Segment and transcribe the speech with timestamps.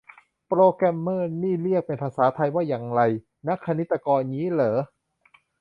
[0.47, 3.01] โปรแกรมเมอร์นี่เรียกเป็นภาษาไทยว่าอย่างไร
[3.47, 4.77] นักคณิตกร งี้เหรอ